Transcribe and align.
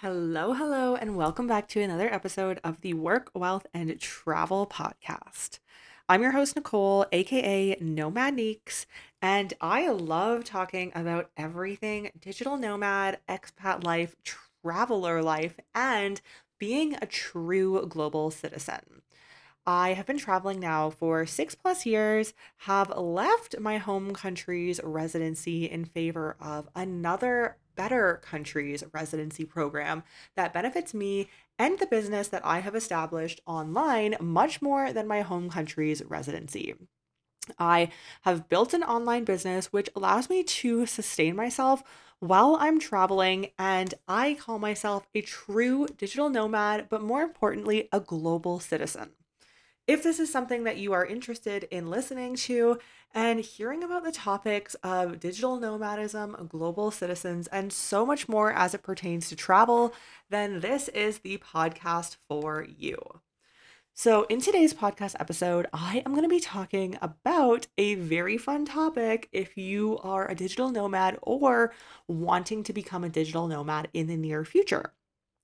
Hello, 0.00 0.52
hello, 0.52 0.94
and 0.94 1.16
welcome 1.16 1.46
back 1.46 1.68
to 1.68 1.80
another 1.80 2.12
episode 2.12 2.60
of 2.62 2.82
the 2.82 2.92
Work, 2.92 3.30
Wealth, 3.34 3.66
and 3.72 3.98
Travel 3.98 4.66
Podcast. 4.66 5.58
I'm 6.06 6.20
your 6.20 6.32
host, 6.32 6.54
Nicole, 6.54 7.06
aka 7.12 7.78
Nomad 7.80 8.34
Neeks, 8.34 8.84
and 9.22 9.54
I 9.58 9.88
love 9.88 10.44
talking 10.44 10.92
about 10.94 11.30
everything 11.38 12.10
digital 12.20 12.58
nomad, 12.58 13.20
expat 13.26 13.84
life, 13.84 14.14
traveler 14.62 15.22
life, 15.22 15.58
and 15.74 16.20
being 16.58 16.98
a 17.00 17.06
true 17.06 17.86
global 17.88 18.30
citizen. 18.30 19.00
I 19.66 19.94
have 19.94 20.04
been 20.04 20.18
traveling 20.18 20.60
now 20.60 20.90
for 20.90 21.24
six 21.24 21.54
plus 21.54 21.86
years, 21.86 22.34
have 22.58 22.90
left 22.94 23.58
my 23.58 23.78
home 23.78 24.12
country's 24.12 24.78
residency 24.84 25.64
in 25.64 25.86
favor 25.86 26.36
of 26.38 26.68
another 26.74 27.56
better 27.76 28.20
country's 28.24 28.82
residency 28.92 29.44
program 29.44 30.02
that 30.34 30.52
benefits 30.52 30.92
me 30.92 31.28
and 31.58 31.78
the 31.78 31.86
business 31.86 32.28
that 32.28 32.44
I 32.44 32.58
have 32.58 32.74
established 32.74 33.40
online 33.46 34.16
much 34.20 34.60
more 34.60 34.92
than 34.92 35.06
my 35.06 35.22
home 35.22 35.50
country's 35.50 36.02
residency. 36.04 36.74
I 37.58 37.90
have 38.22 38.48
built 38.48 38.74
an 38.74 38.82
online 38.82 39.24
business 39.24 39.72
which 39.72 39.88
allows 39.94 40.28
me 40.28 40.42
to 40.42 40.86
sustain 40.86 41.36
myself 41.36 41.82
while 42.18 42.56
I'm 42.58 42.80
traveling, 42.80 43.48
and 43.58 43.92
I 44.08 44.34
call 44.34 44.58
myself 44.58 45.06
a 45.14 45.20
true 45.20 45.86
digital 45.98 46.30
nomad, 46.30 46.88
but 46.88 47.02
more 47.02 47.22
importantly, 47.22 47.88
a 47.92 48.00
global 48.00 48.58
citizen. 48.58 49.10
If 49.86 50.02
this 50.02 50.18
is 50.18 50.32
something 50.32 50.64
that 50.64 50.78
you 50.78 50.92
are 50.94 51.06
interested 51.06 51.68
in 51.70 51.90
listening 51.90 52.34
to 52.36 52.80
and 53.14 53.38
hearing 53.38 53.84
about 53.84 54.02
the 54.02 54.10
topics 54.10 54.74
of 54.82 55.20
digital 55.20 55.60
nomadism, 55.60 56.48
global 56.48 56.90
citizens, 56.90 57.46
and 57.48 57.72
so 57.72 58.04
much 58.04 58.28
more 58.28 58.52
as 58.52 58.74
it 58.74 58.82
pertains 58.82 59.28
to 59.28 59.36
travel, 59.36 59.94
then 60.28 60.58
this 60.58 60.88
is 60.88 61.20
the 61.20 61.38
podcast 61.38 62.16
for 62.28 62.66
you. 62.76 62.98
So, 63.94 64.24
in 64.24 64.40
today's 64.40 64.74
podcast 64.74 65.14
episode, 65.20 65.68
I 65.72 66.02
am 66.04 66.10
going 66.10 66.24
to 66.24 66.28
be 66.28 66.40
talking 66.40 66.98
about 67.00 67.68
a 67.78 67.94
very 67.94 68.36
fun 68.36 68.64
topic 68.64 69.28
if 69.32 69.56
you 69.56 69.98
are 69.98 70.28
a 70.28 70.34
digital 70.34 70.70
nomad 70.70 71.16
or 71.22 71.72
wanting 72.08 72.64
to 72.64 72.72
become 72.72 73.04
a 73.04 73.08
digital 73.08 73.46
nomad 73.46 73.88
in 73.94 74.08
the 74.08 74.16
near 74.16 74.44
future. 74.44 74.92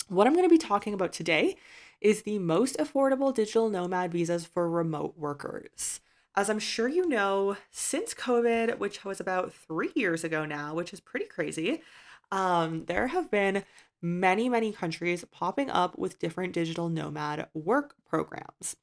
What 0.08 0.27
I'm 0.27 0.34
going 0.34 0.45
to 0.45 0.50
be 0.50 0.58
talking 0.58 0.92
about 0.95 1.12
today 1.12 1.56
is 2.03 2.22
the 2.22 2.39
most 2.39 2.77
affordable 2.78 3.33
digital 3.33 3.70
nomad 3.70 4.12
visas 4.12 4.45
for 4.45 4.69
remote 4.69 5.14
workers. 5.17 6.00
As 6.34 6.50
I'm 6.50 6.58
sure 6.58 6.89
you 6.89 7.08
know, 7.08 7.56
since 7.70 8.12
COVID, 8.12 8.78
which 8.78 9.05
was 9.05 9.20
about 9.20 9.53
three 9.53 9.92
years 9.95 10.25
ago 10.25 10.45
now, 10.45 10.75
which 10.75 10.92
is 10.92 11.00
pretty 11.00 11.27
crazy, 11.27 11.83
um, 12.33 12.86
there 12.86 13.06
have 13.08 13.30
been 13.30 13.64
many, 14.00 14.48
many 14.48 14.73
countries 14.73 15.25
popping 15.30 15.70
up 15.70 15.97
with 15.97 16.19
different 16.19 16.55
digital 16.55 16.89
nomad 16.89 17.47
work 17.55 17.95
programs. 18.05 18.77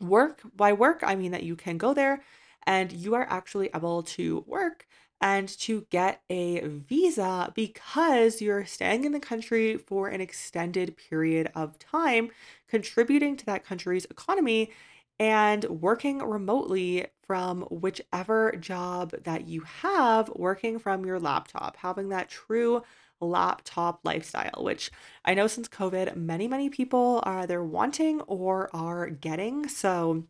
Work, 0.00 0.40
by 0.56 0.72
work, 0.72 1.02
I 1.04 1.14
mean 1.14 1.30
that 1.32 1.44
you 1.44 1.54
can 1.54 1.78
go 1.78 1.94
there 1.94 2.22
and 2.66 2.90
you 2.92 3.14
are 3.14 3.26
actually 3.30 3.70
able 3.74 4.02
to 4.02 4.44
work 4.46 4.86
and 5.20 5.48
to 5.60 5.86
get 5.90 6.22
a 6.30 6.60
visa 6.60 7.52
because 7.54 8.40
you're 8.40 8.66
staying 8.66 9.04
in 9.04 9.12
the 9.12 9.20
country 9.20 9.76
for 9.76 10.08
an 10.08 10.20
extended 10.20 10.96
period 10.96 11.50
of 11.54 11.78
time, 11.78 12.30
contributing 12.68 13.36
to 13.36 13.46
that 13.46 13.64
country's 13.64 14.04
economy 14.06 14.70
and 15.18 15.64
working 15.64 16.18
remotely 16.18 17.06
from 17.26 17.62
whichever 17.62 18.52
job 18.52 19.12
that 19.24 19.46
you 19.48 19.60
have, 19.62 20.30
working 20.36 20.78
from 20.78 21.04
your 21.04 21.18
laptop, 21.18 21.76
having 21.76 22.08
that 22.10 22.28
true 22.28 22.82
laptop 23.20 24.00
lifestyle, 24.04 24.62
which 24.62 24.90
I 25.24 25.34
know 25.34 25.48
since 25.48 25.68
COVID, 25.68 26.16
many, 26.16 26.46
many 26.46 26.70
people 26.70 27.20
are 27.24 27.40
either 27.40 27.62
wanting 27.64 28.20
or 28.22 28.70
are 28.74 29.10
getting. 29.10 29.68
So 29.68 30.24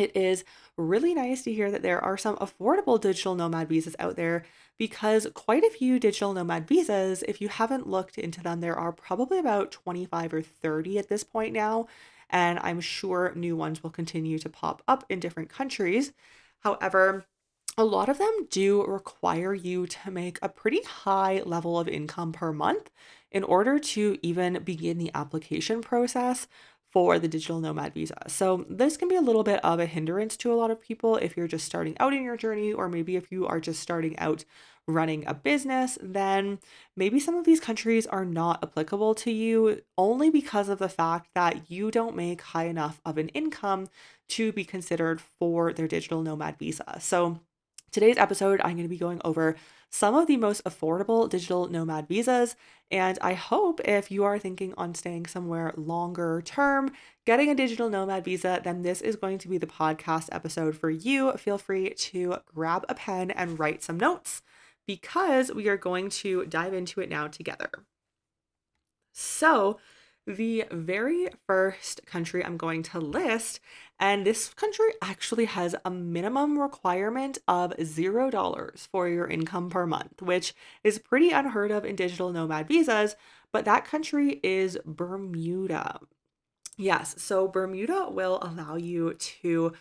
it 0.00 0.16
is 0.16 0.44
really 0.76 1.14
nice 1.14 1.42
to 1.42 1.52
hear 1.52 1.70
that 1.70 1.82
there 1.82 2.02
are 2.02 2.16
some 2.16 2.36
affordable 2.36 2.98
digital 2.98 3.34
nomad 3.34 3.68
visas 3.68 3.94
out 3.98 4.16
there 4.16 4.44
because 4.78 5.26
quite 5.34 5.62
a 5.62 5.70
few 5.70 5.98
digital 6.00 6.32
nomad 6.32 6.66
visas, 6.66 7.22
if 7.28 7.40
you 7.40 7.48
haven't 7.48 7.86
looked 7.86 8.16
into 8.16 8.42
them, 8.42 8.60
there 8.60 8.78
are 8.78 8.92
probably 8.92 9.38
about 9.38 9.70
25 9.70 10.32
or 10.32 10.42
30 10.42 10.98
at 10.98 11.08
this 11.08 11.22
point 11.22 11.52
now. 11.52 11.86
And 12.30 12.58
I'm 12.60 12.80
sure 12.80 13.32
new 13.34 13.56
ones 13.56 13.82
will 13.82 13.90
continue 13.90 14.38
to 14.38 14.48
pop 14.48 14.82
up 14.88 15.04
in 15.10 15.20
different 15.20 15.50
countries. 15.50 16.12
However, 16.60 17.26
a 17.76 17.84
lot 17.84 18.08
of 18.08 18.18
them 18.18 18.46
do 18.50 18.84
require 18.84 19.52
you 19.54 19.86
to 19.86 20.10
make 20.10 20.38
a 20.40 20.48
pretty 20.48 20.82
high 20.82 21.42
level 21.44 21.78
of 21.78 21.88
income 21.88 22.32
per 22.32 22.52
month 22.52 22.90
in 23.30 23.44
order 23.44 23.78
to 23.78 24.18
even 24.22 24.62
begin 24.64 24.98
the 24.98 25.10
application 25.14 25.80
process 25.80 26.48
for 26.90 27.18
the 27.18 27.28
digital 27.28 27.60
nomad 27.60 27.94
visa. 27.94 28.16
So, 28.26 28.66
this 28.68 28.96
can 28.96 29.08
be 29.08 29.16
a 29.16 29.20
little 29.20 29.42
bit 29.42 29.60
of 29.64 29.78
a 29.78 29.86
hindrance 29.86 30.36
to 30.38 30.52
a 30.52 30.56
lot 30.56 30.70
of 30.70 30.80
people 30.80 31.16
if 31.16 31.36
you're 31.36 31.46
just 31.46 31.66
starting 31.66 31.96
out 31.98 32.12
in 32.12 32.22
your 32.22 32.36
journey, 32.36 32.72
or 32.72 32.88
maybe 32.88 33.16
if 33.16 33.30
you 33.30 33.46
are 33.46 33.60
just 33.60 33.80
starting 33.80 34.18
out 34.18 34.44
running 34.86 35.24
a 35.26 35.34
business, 35.34 35.98
then 36.02 36.58
maybe 36.96 37.20
some 37.20 37.36
of 37.36 37.44
these 37.44 37.60
countries 37.60 38.06
are 38.06 38.24
not 38.24 38.62
applicable 38.62 39.14
to 39.14 39.30
you 39.30 39.82
only 39.96 40.30
because 40.30 40.68
of 40.68 40.78
the 40.78 40.88
fact 40.88 41.28
that 41.34 41.70
you 41.70 41.90
don't 41.90 42.16
make 42.16 42.40
high 42.40 42.64
enough 42.64 43.00
of 43.04 43.18
an 43.18 43.28
income 43.28 43.88
to 44.28 44.52
be 44.52 44.64
considered 44.64 45.20
for 45.20 45.72
their 45.72 45.88
digital 45.88 46.22
nomad 46.22 46.58
visa. 46.58 46.98
So, 47.00 47.40
today's 47.90 48.18
episode, 48.18 48.60
I'm 48.60 48.72
going 48.72 48.84
to 48.84 48.88
be 48.88 48.98
going 48.98 49.20
over 49.24 49.56
some 49.90 50.14
of 50.14 50.28
the 50.28 50.36
most 50.36 50.62
affordable 50.64 51.28
digital 51.28 51.68
nomad 51.68 52.06
visas. 52.08 52.56
And 52.90 53.18
I 53.20 53.34
hope 53.34 53.80
if 53.84 54.10
you 54.10 54.24
are 54.24 54.38
thinking 54.38 54.72
on 54.76 54.94
staying 54.94 55.26
somewhere 55.26 55.74
longer 55.76 56.42
term, 56.44 56.92
getting 57.26 57.50
a 57.50 57.54
digital 57.54 57.90
nomad 57.90 58.24
visa, 58.24 58.60
then 58.62 58.82
this 58.82 59.00
is 59.00 59.16
going 59.16 59.38
to 59.38 59.48
be 59.48 59.58
the 59.58 59.66
podcast 59.66 60.28
episode 60.32 60.76
for 60.76 60.90
you. 60.90 61.32
Feel 61.32 61.58
free 61.58 61.90
to 61.90 62.36
grab 62.54 62.84
a 62.88 62.94
pen 62.94 63.32
and 63.32 63.58
write 63.58 63.82
some 63.82 63.98
notes 63.98 64.42
because 64.86 65.52
we 65.52 65.68
are 65.68 65.76
going 65.76 66.08
to 66.08 66.46
dive 66.46 66.72
into 66.72 67.00
it 67.00 67.10
now 67.10 67.26
together. 67.26 67.70
So, 69.12 69.78
the 70.34 70.64
very 70.70 71.28
first 71.46 72.06
country 72.06 72.44
I'm 72.44 72.56
going 72.56 72.82
to 72.84 72.98
list. 72.98 73.60
And 73.98 74.24
this 74.24 74.54
country 74.54 74.92
actually 75.02 75.44
has 75.44 75.76
a 75.84 75.90
minimum 75.90 76.58
requirement 76.58 77.38
of 77.46 77.72
$0 77.76 78.88
for 78.88 79.08
your 79.08 79.26
income 79.26 79.68
per 79.68 79.86
month, 79.86 80.22
which 80.22 80.54
is 80.82 80.98
pretty 80.98 81.30
unheard 81.30 81.70
of 81.70 81.84
in 81.84 81.96
digital 81.96 82.32
nomad 82.32 82.68
visas. 82.68 83.16
But 83.52 83.64
that 83.66 83.84
country 83.84 84.40
is 84.42 84.78
Bermuda. 84.86 86.00
Yes, 86.76 87.14
so 87.18 87.46
Bermuda 87.46 88.08
will 88.08 88.38
allow 88.40 88.76
you 88.76 89.14
to 89.14 89.72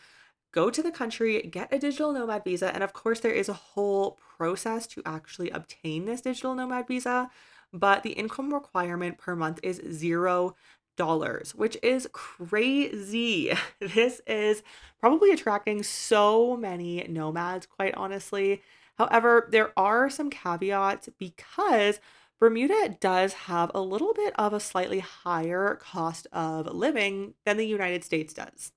go 0.51 0.69
to 0.69 0.81
the 0.81 0.91
country, 0.91 1.41
get 1.43 1.71
a 1.71 1.79
digital 1.79 2.11
nomad 2.11 2.43
visa. 2.43 2.73
And 2.73 2.83
of 2.83 2.91
course, 2.93 3.19
there 3.21 3.31
is 3.31 3.47
a 3.47 3.53
whole 3.53 4.19
process 4.37 4.87
to 4.87 5.01
actually 5.05 5.49
obtain 5.51 6.05
this 6.05 6.21
digital 6.21 6.55
nomad 6.55 6.87
visa 6.87 7.29
but 7.73 8.03
the 8.03 8.11
income 8.11 8.53
requirement 8.53 9.17
per 9.17 9.35
month 9.35 9.59
is 9.63 9.81
zero 9.91 10.55
dollars, 10.97 11.55
which 11.55 11.77
is 11.81 12.07
crazy. 12.11 13.51
This 13.79 14.21
is 14.27 14.63
probably 14.99 15.31
attracting 15.31 15.83
so 15.83 16.57
many 16.57 17.05
nomads, 17.07 17.65
quite 17.65 17.95
honestly. 17.95 18.61
However, 18.97 19.47
there 19.51 19.71
are 19.77 20.09
some 20.09 20.29
caveats 20.29 21.09
because 21.17 21.99
Bermuda 22.39 22.97
does 22.99 23.33
have 23.33 23.71
a 23.73 23.81
little 23.81 24.13
bit 24.13 24.33
of 24.37 24.53
a 24.53 24.59
slightly 24.59 24.99
higher 24.99 25.75
cost 25.81 26.27
of 26.33 26.67
living 26.73 27.33
than 27.45 27.57
the 27.57 27.67
United 27.67 28.03
States 28.03 28.33
does. 28.33 28.71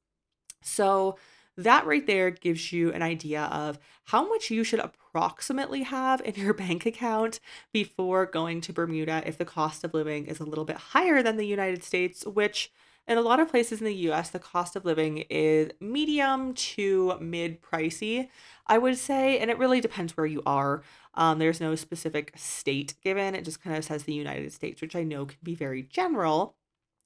So, 0.62 1.18
that 1.56 1.86
right 1.86 2.06
there 2.06 2.30
gives 2.30 2.72
you 2.72 2.92
an 2.92 3.02
idea 3.02 3.42
of 3.44 3.78
how 4.04 4.28
much 4.28 4.50
you 4.50 4.64
should 4.64 4.80
approximately 4.80 5.82
have 5.82 6.20
in 6.22 6.34
your 6.34 6.54
bank 6.64 6.86
account 6.86 7.40
before 7.72 8.26
going 8.26 8.60
to 8.62 8.72
Bermuda 8.72 9.22
if 9.26 9.38
the 9.38 9.44
cost 9.44 9.84
of 9.84 9.94
living 9.94 10.26
is 10.26 10.40
a 10.40 10.44
little 10.44 10.64
bit 10.64 10.76
higher 10.76 11.22
than 11.22 11.36
the 11.36 11.46
United 11.46 11.84
States, 11.84 12.26
which 12.26 12.72
in 13.08 13.18
a 13.18 13.22
lot 13.22 13.40
of 13.40 13.48
places 13.48 13.80
in 13.80 13.84
the 13.84 14.10
US, 14.10 14.30
the 14.30 14.38
cost 14.38 14.76
of 14.76 14.84
living 14.84 15.18
is 15.28 15.70
medium 15.80 16.54
to 16.54 17.18
mid 17.20 17.60
pricey, 17.60 18.28
I 18.66 18.78
would 18.78 18.96
say. 18.96 19.38
And 19.38 19.50
it 19.50 19.58
really 19.58 19.80
depends 19.80 20.16
where 20.16 20.26
you 20.26 20.42
are. 20.46 20.82
Um, 21.14 21.38
there's 21.38 21.60
no 21.60 21.74
specific 21.74 22.32
state 22.36 22.94
given, 23.02 23.34
it 23.34 23.44
just 23.44 23.62
kind 23.62 23.76
of 23.76 23.84
says 23.84 24.04
the 24.04 24.14
United 24.14 24.52
States, 24.52 24.80
which 24.80 24.96
I 24.96 25.02
know 25.02 25.26
can 25.26 25.38
be 25.42 25.54
very 25.54 25.82
general. 25.82 26.54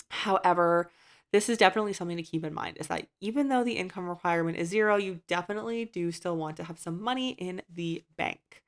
However, 0.08 0.90
this 1.32 1.48
is 1.48 1.58
definitely 1.58 1.92
something 1.92 2.16
to 2.16 2.22
keep 2.22 2.44
in 2.44 2.54
mind 2.54 2.76
is 2.78 2.86
that 2.86 3.08
even 3.20 3.48
though 3.48 3.64
the 3.64 3.76
income 3.76 4.08
requirement 4.08 4.58
is 4.58 4.68
zero, 4.68 4.96
you 4.96 5.20
definitely 5.26 5.84
do 5.84 6.12
still 6.12 6.36
want 6.36 6.56
to 6.56 6.64
have 6.64 6.78
some 6.78 7.02
money 7.02 7.30
in 7.30 7.62
the 7.72 8.04
bank. 8.16 8.62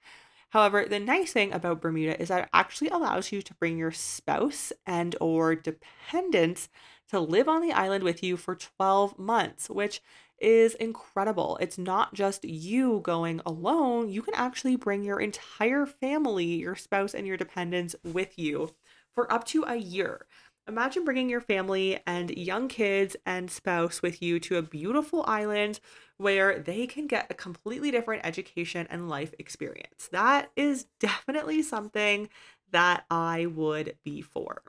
However, 0.51 0.87
the 0.89 0.99
nice 0.99 1.33
thing 1.33 1.53
about 1.53 1.81
Bermuda 1.81 2.21
is 2.21 2.29
that 2.29 2.45
it 2.45 2.49
actually 2.55 2.89
allows 2.89 3.33
you 3.33 3.43
to 3.43 3.55
bring 3.55 3.77
your 3.77 3.93
spouse 3.93 4.73
and 4.87 5.15
or 5.21 5.55
dependents 5.55 6.69
to 7.11 7.21
live 7.21 7.49
on 7.49 7.61
the 7.63 7.73
island 7.73 8.03
with 8.03 8.23
you 8.23 8.37
for 8.37 8.55
12 8.55 9.19
months, 9.19 9.69
which 9.69 10.01
is 10.39 10.75
incredible. 10.77 11.59
It's 11.61 11.79
not 11.79 12.15
just 12.15 12.45
you 12.45 13.01
going 13.03 13.41
alone, 13.45 14.09
you 14.09 14.23
can 14.23 14.35
actually 14.35 14.77
bring 14.77 15.03
your 15.03 15.21
entire 15.21 15.85
family, 15.85 16.45
your 16.45 16.77
spouse 16.77 17.15
and 17.15 17.27
your 17.27 17.37
dependents 17.37 17.95
with 18.05 18.39
you 18.39 18.71
for 19.15 19.31
up 19.33 19.45
to 19.47 19.65
a 19.67 19.77
year. 19.77 20.27
Imagine 20.69 21.05
bringing 21.05 21.31
your 21.31 21.41
family 21.41 21.99
and 22.07 22.31
young 22.31 22.69
kids 22.69 23.17
and 23.25 23.51
spouse 23.51 24.03
with 24.03 24.21
you 24.21 24.39
to 24.41 24.59
a 24.59 24.63
beautiful 24.63 25.25
island 25.27 25.81
where 26.19 26.59
they 26.59 26.87
can 26.87 27.07
get 27.07 27.31
a 27.31 27.35
completely 27.35 27.91
different 27.91 28.27
education 28.27 28.87
and 28.91 29.09
life 29.09 29.33
experience. 29.39 30.09
That 30.13 30.51
is 30.57 30.85
definitely 31.01 31.63
something 31.63 32.29
that 32.71 33.07
I 33.11 33.47
would 33.47 33.97
be 34.05 34.21
for. 34.21 34.61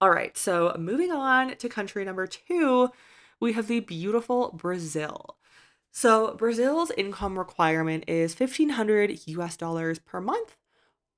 All 0.00 0.10
right, 0.10 0.36
so 0.36 0.74
moving 0.76 1.12
on 1.12 1.56
to 1.56 1.68
country 1.68 2.04
number 2.04 2.26
two, 2.26 2.90
we 3.40 3.52
have 3.52 3.68
the 3.68 3.80
beautiful 3.80 4.50
Brazil. 4.52 5.36
So, 5.92 6.34
Brazil's 6.34 6.90
income 6.90 7.38
requirement 7.38 8.04
is 8.08 8.38
1500 8.38 9.26
US 9.28 9.56
dollars 9.56 9.98
per 9.98 10.20
month 10.20 10.56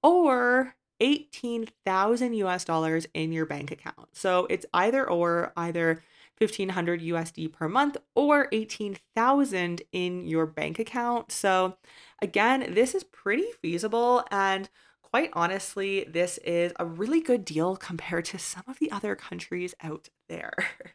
or 0.03 0.77
18,000 1.01 2.35
US 2.35 2.65
dollars 2.65 3.07
in 3.15 3.33
your 3.33 3.47
bank 3.47 3.71
account. 3.71 4.09
So, 4.13 4.47
it's 4.51 4.67
either 4.73 5.09
or, 5.09 5.53
either 5.57 6.03
1500 6.39 7.01
USD 7.03 7.53
per 7.53 7.69
month 7.69 7.97
or 8.15 8.49
18,000 8.53 9.83
in 9.93 10.27
your 10.27 10.47
bank 10.47 10.79
account. 10.79 11.33
So, 11.33 11.77
again, 12.23 12.75
this 12.75 12.95
is 12.95 13.05
pretty 13.05 13.51
feasible 13.61 14.25
and 14.31 14.69
quite 15.03 15.31
honestly, 15.33 16.05
this 16.05 16.39
is 16.39 16.73
a 16.79 16.85
really 16.85 17.21
good 17.21 17.45
deal 17.45 17.77
compared 17.77 18.27
to 18.27 18.39
some 18.39 18.65
of 18.69 18.79
the 18.79 18.91
other 18.93 19.17
countries 19.17 19.75
out 19.83 20.09
there. 20.29 20.55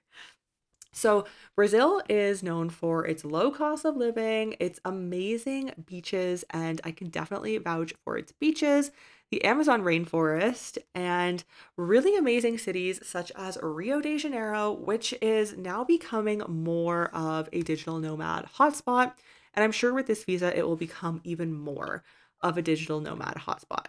So, 0.95 1.25
Brazil 1.55 2.03
is 2.07 2.43
known 2.43 2.69
for 2.69 3.05
its 3.05 3.25
low 3.25 3.49
cost 3.49 3.83
of 3.83 3.97
living, 3.97 4.55
its 4.59 4.79
amazing 4.85 5.71
beaches, 5.87 6.45
and 6.51 6.79
I 6.83 6.91
can 6.91 7.09
definitely 7.09 7.57
vouch 7.57 7.95
for 8.03 8.15
its 8.15 8.31
beaches, 8.31 8.91
the 9.33 9.43
Amazon 9.45 9.81
rainforest, 9.81 10.77
and 10.93 11.43
really 11.75 12.15
amazing 12.15 12.59
cities 12.59 12.99
such 13.01 13.31
as 13.35 13.57
Rio 13.63 13.99
de 13.99 14.15
Janeiro, 14.19 14.71
which 14.71 15.11
is 15.23 15.57
now 15.57 15.83
becoming 15.83 16.43
more 16.47 17.05
of 17.15 17.49
a 17.51 17.63
digital 17.63 17.97
nomad 17.97 18.45
hotspot. 18.59 19.13
And 19.55 19.63
I'm 19.63 19.71
sure 19.71 19.91
with 19.91 20.05
this 20.05 20.23
visa, 20.23 20.55
it 20.55 20.67
will 20.67 20.75
become 20.75 21.19
even 21.23 21.51
more 21.51 22.03
of 22.41 22.59
a 22.59 22.61
digital 22.61 22.99
nomad 22.99 23.37
hotspot. 23.47 23.87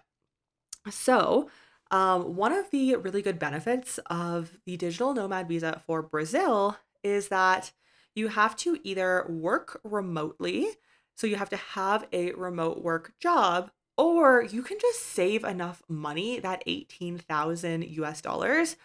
So, 0.91 1.51
um, 1.91 2.37
one 2.37 2.53
of 2.53 2.71
the 2.71 2.97
really 2.97 3.21
good 3.21 3.39
benefits 3.39 3.99
of 4.07 4.57
the 4.65 4.79
digital 4.79 5.13
nomad 5.13 5.47
visa 5.47 5.83
for 5.87 6.01
Brazil 6.01 6.79
is 7.03 7.29
that 7.29 7.71
you 8.15 8.29
have 8.29 8.57
to 8.57 8.79
either 8.83 9.27
work 9.29 9.79
remotely, 9.85 10.69
so 11.17 11.27
you 11.27 11.37
have 11.37 11.51
to 11.51 11.59
have 11.59 12.09
a 12.15 12.33
remote 12.33 12.83
work 12.83 13.13
job, 13.21 13.71
or 13.97 14.43
you 14.43 14.63
can 14.63 14.79
just 14.81 15.01
save 15.01 15.45
enough 15.45 15.83
money, 15.89 16.41
that 16.41 16.63
18,000 16.67 17.85
US 17.85 18.21
dollars. 18.21 18.77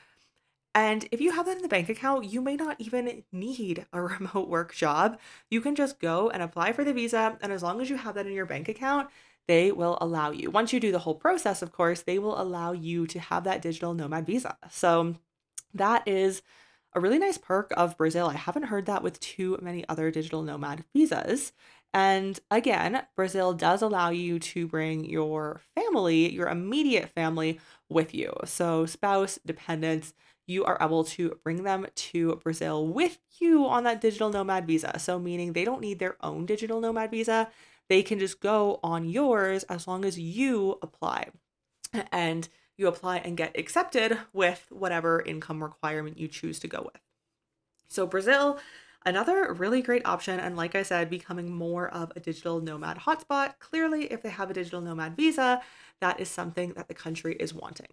And 0.76 1.08
if 1.12 1.20
you 1.20 1.32
have 1.32 1.48
that 1.48 1.58
in 1.58 1.64
the 1.64 1.68
bank 1.68 1.90
account, 1.90 2.26
you 2.26 2.42
may 2.42 2.56
not 2.56 2.76
even 2.80 3.24
need 3.32 3.86
a 3.92 4.02
remote 4.02 4.48
work 4.48 4.74
job. 4.74 5.20
You 5.50 5.62
can 5.62 5.76
just 5.76 6.00
go 6.00 6.30
and 6.30 6.44
apply 6.44 6.74
for 6.74 6.84
the 6.84 6.94
visa. 6.94 7.38
And 7.42 7.52
as 7.52 7.64
long 7.64 7.82
as 7.82 7.90
you 7.90 7.98
have 7.98 8.16
that 8.16 8.28
in 8.28 8.34
your 8.34 8.46
bank 8.46 8.70
account, 8.70 9.10
they 9.48 9.72
will 9.72 9.98
allow 10.00 10.30
you. 10.30 10.52
Once 10.52 10.72
you 10.72 10.80
do 10.80 10.92
the 10.92 11.00
whole 11.00 11.16
process, 11.16 11.64
of 11.64 11.72
course, 11.72 12.04
they 12.04 12.20
will 12.20 12.40
allow 12.40 12.72
you 12.72 13.08
to 13.08 13.20
have 13.20 13.46
that 13.46 13.64
digital 13.64 13.96
nomad 13.96 14.28
visa. 14.28 14.58
So 14.70 15.16
that 15.74 16.08
is 16.08 16.44
a 16.94 17.00
really 17.00 17.20
nice 17.20 17.38
perk 17.38 17.72
of 17.76 17.98
Brazil. 17.98 18.28
I 18.28 18.34
haven't 18.34 18.64
heard 18.64 18.86
that 18.86 19.04
with 19.04 19.20
too 19.20 19.58
many 19.62 19.88
other 19.90 20.12
digital 20.12 20.44
nomad 20.44 20.84
visas. 20.94 21.52
And 21.94 22.40
again, 22.52 23.04
Brazil 23.16 23.54
does 23.54 23.82
allow 23.82 24.10
you 24.10 24.38
to 24.40 24.68
bring 24.68 25.06
your 25.06 25.62
family, 25.76 26.32
your 26.32 26.48
immediate 26.48 27.10
family, 27.10 27.60
with 27.90 28.14
you. 28.14 28.32
So, 28.46 28.86
spouse, 28.86 29.40
dependents, 29.44 30.14
you 30.46 30.66
are 30.66 30.78
able 30.82 31.04
to 31.04 31.40
bring 31.44 31.64
them 31.64 31.88
to 31.96 32.36
Brazil 32.44 32.88
with 32.88 33.18
you 33.40 33.66
on 33.66 33.84
that 33.86 34.02
digital 34.02 34.30
nomad 34.30 34.68
visa. 34.68 35.00
So, 35.00 35.18
meaning 35.18 35.54
they 35.54 35.66
don't 35.66 35.82
need 35.82 36.00
their 36.00 36.18
own 36.22 36.46
digital 36.46 36.80
nomad 36.80 37.10
visa, 37.12 37.50
they 37.88 38.04
can 38.04 38.20
just 38.20 38.40
go 38.40 38.80
on 38.84 39.10
yours 39.10 39.64
as 39.64 39.88
long 39.88 40.06
as 40.06 40.20
you 40.20 40.78
apply. 40.82 41.30
And 42.12 42.48
you 42.78 42.88
apply 42.88 43.18
and 43.18 43.36
get 43.36 43.58
accepted 43.58 44.18
with 44.32 44.68
whatever 44.70 45.22
income 45.22 45.62
requirement 45.62 46.18
you 46.18 46.28
choose 46.28 46.60
to 46.60 46.68
go 46.68 46.84
with. 46.84 47.02
So, 47.90 48.06
Brazil, 48.06 48.60
another 49.06 49.54
really 49.54 49.82
great 49.82 50.06
option. 50.06 50.40
And 50.40 50.56
like 50.56 50.76
I 50.76 50.84
said, 50.84 51.10
becoming 51.10 51.52
more 51.52 51.90
of 51.90 52.12
a 52.16 52.20
digital 52.20 52.62
nomad 52.62 53.00
hotspot. 53.00 53.60
Clearly, 53.60 54.12
if 54.12 54.22
they 54.22 54.30
have 54.30 54.50
a 54.50 54.54
digital 54.54 54.82
nomad 54.82 55.16
visa, 55.16 55.62
that 56.02 56.20
is 56.20 56.30
something 56.30 56.74
that 56.74 56.88
the 56.88 56.94
country 56.94 57.36
is 57.40 57.54
wanting. 57.54 57.88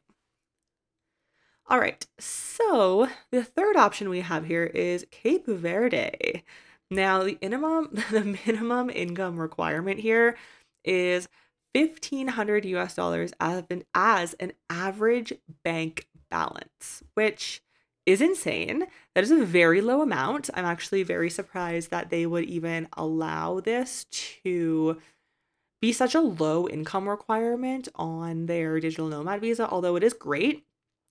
All 1.68 1.80
right, 1.80 2.06
so 2.18 3.08
the 3.32 3.42
third 3.42 3.74
option 3.76 4.08
we 4.08 4.20
have 4.20 4.46
here 4.46 4.64
is 4.64 5.04
Cape 5.10 5.46
Verde. 5.46 6.44
Now, 6.90 7.24
the 7.24 7.36
minimum 7.42 7.88
the 8.10 8.38
minimum 8.46 8.90
income 8.90 9.38
requirement 9.38 10.00
here 10.00 10.36
is 10.84 11.28
1500 11.74 12.64
US 12.66 12.94
dollars 12.94 13.32
as 13.40 13.64
an, 13.68 13.84
as 13.94 14.34
an 14.34 14.52
average 14.70 15.32
bank 15.64 16.06
balance, 16.30 17.02
which 17.14 17.62
is 18.06 18.20
insane. 18.20 18.86
That 19.14 19.24
is 19.24 19.30
a 19.30 19.44
very 19.44 19.80
low 19.80 20.00
amount. 20.00 20.48
I'm 20.54 20.64
actually 20.64 21.02
very 21.02 21.28
surprised 21.28 21.90
that 21.90 22.10
they 22.10 22.24
would 22.24 22.44
even 22.44 22.88
allow 22.96 23.60
this 23.60 24.04
to 24.42 25.00
be 25.82 25.92
such 25.92 26.14
a 26.14 26.20
low 26.20 26.66
income 26.68 27.08
requirement 27.08 27.88
on 27.96 28.46
their 28.46 28.80
digital 28.80 29.08
nomad 29.08 29.40
visa, 29.40 29.68
although 29.68 29.96
it 29.96 30.04
is 30.04 30.14
great. 30.14 30.64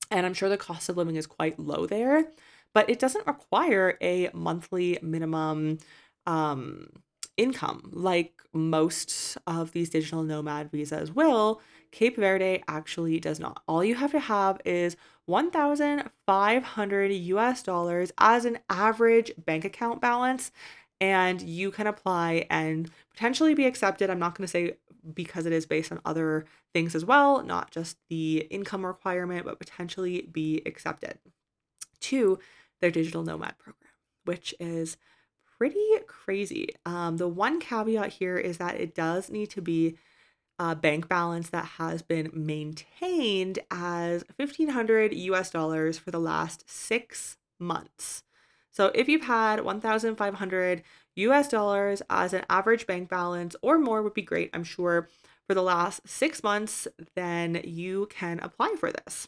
And 0.09 0.25
I'm 0.25 0.33
sure 0.33 0.49
the 0.49 0.57
cost 0.57 0.89
of 0.89 0.97
living 0.97 1.17
is 1.17 1.27
quite 1.27 1.59
low 1.59 1.85
there 1.85 2.31
but 2.75 2.89
it 2.89 2.99
doesn't 2.99 3.25
require 3.25 3.97
a 4.01 4.29
monthly 4.33 4.99
minimum 5.01 5.79
um, 6.27 6.89
income 7.37 7.89
like 7.93 8.41
most 8.53 9.37
of 9.47 9.71
these 9.71 9.89
digital 9.89 10.21
nomad 10.21 10.69
visas 10.69 11.11
will. 11.11 11.61
Cape 11.91 12.17
Verde 12.17 12.61
actually 12.67 13.19
does 13.19 13.39
not. 13.39 13.63
All 13.67 13.83
you 13.83 13.95
have 13.95 14.11
to 14.11 14.19
have 14.19 14.59
is 14.65 14.97
1,500 15.25 17.11
US 17.11 17.63
dollars 17.63 18.11
as 18.17 18.45
an 18.45 18.59
average 18.69 19.31
bank 19.37 19.65
account 19.65 20.01
balance, 20.01 20.51
and 21.01 21.41
you 21.41 21.71
can 21.71 21.87
apply 21.87 22.45
and 22.49 22.89
potentially 23.11 23.53
be 23.53 23.65
accepted. 23.65 24.09
I'm 24.09 24.19
not 24.19 24.37
going 24.37 24.47
to 24.47 24.51
say 24.51 24.77
because 25.13 25.45
it 25.45 25.53
is 25.53 25.65
based 25.65 25.91
on 25.91 26.01
other 26.05 26.45
things 26.73 26.95
as 26.95 27.05
well, 27.05 27.43
not 27.43 27.71
just 27.71 27.97
the 28.09 28.47
income 28.49 28.85
requirement, 28.85 29.45
but 29.45 29.59
potentially 29.59 30.27
be 30.31 30.61
accepted. 30.65 31.19
Two, 31.99 32.39
their 32.81 32.91
digital 32.91 33.23
nomad 33.23 33.57
program, 33.57 33.91
which 34.25 34.53
is 34.59 34.97
pretty 35.57 35.85
crazy. 36.07 36.69
Um, 36.85 37.17
the 37.17 37.27
one 37.27 37.59
caveat 37.59 38.13
here 38.13 38.37
is 38.37 38.57
that 38.57 38.79
it 38.79 38.95
does 38.95 39.29
need 39.29 39.49
to 39.51 39.61
be 39.61 39.97
a 40.57 40.75
bank 40.75 41.07
balance 41.07 41.49
that 41.49 41.65
has 41.65 42.01
been 42.01 42.29
maintained 42.33 43.59
as 43.69 44.23
1500 44.37 45.13
US 45.13 45.49
dollars 45.49 45.97
for 45.97 46.11
the 46.11 46.19
last 46.19 46.69
six 46.69 47.37
months. 47.59 48.23
So 48.71 48.91
if 48.95 49.07
you've 49.07 49.23
had 49.23 49.63
1,500 49.63 50.83
US 51.15 51.47
dollars 51.47 52.01
as 52.09 52.33
an 52.33 52.45
average 52.49 52.87
bank 52.87 53.09
balance 53.09 53.55
or 53.61 53.77
more 53.77 54.01
would 54.01 54.13
be 54.13 54.21
great, 54.21 54.49
I'm 54.53 54.63
sure, 54.63 55.07
for 55.47 55.53
the 55.53 55.63
last 55.63 56.07
six 56.07 56.43
months, 56.43 56.87
then 57.15 57.61
you 57.63 58.07
can 58.09 58.39
apply 58.39 58.75
for 58.79 58.91
this. 58.91 59.27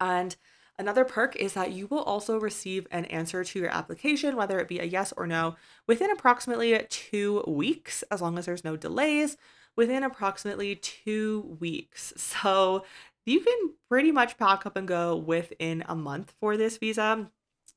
And 0.00 0.36
Another 0.78 1.06
perk 1.06 1.36
is 1.36 1.54
that 1.54 1.72
you 1.72 1.86
will 1.86 2.02
also 2.02 2.38
receive 2.38 2.86
an 2.90 3.06
answer 3.06 3.42
to 3.42 3.58
your 3.58 3.70
application, 3.70 4.36
whether 4.36 4.58
it 4.58 4.68
be 4.68 4.78
a 4.78 4.84
yes 4.84 5.12
or 5.16 5.26
no, 5.26 5.56
within 5.86 6.10
approximately 6.10 6.78
two 6.90 7.42
weeks, 7.46 8.04
as 8.10 8.20
long 8.20 8.36
as 8.36 8.44
there's 8.44 8.64
no 8.64 8.76
delays, 8.76 9.38
within 9.76 10.02
approximately 10.02 10.76
two 10.76 11.56
weeks. 11.60 12.12
So 12.16 12.84
you 13.24 13.40
can 13.40 13.74
pretty 13.88 14.12
much 14.12 14.38
pack 14.38 14.66
up 14.66 14.76
and 14.76 14.88
go 14.88 15.16
within 15.16 15.84
a 15.88 15.94
month 15.94 16.32
for 16.40 16.56
this 16.56 16.78
visa. 16.78 17.30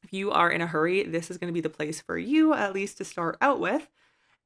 If 0.04 0.14
you 0.14 0.32
are 0.32 0.50
in 0.50 0.62
a 0.62 0.68
hurry, 0.68 1.04
this 1.04 1.30
is 1.30 1.38
going 1.38 1.50
to 1.50 1.54
be 1.54 1.62
the 1.62 1.70
place 1.70 2.00
for 2.00 2.18
you, 2.18 2.54
at 2.54 2.74
least 2.74 2.98
to 2.98 3.06
start 3.06 3.38
out 3.42 3.60
with. 3.60 3.90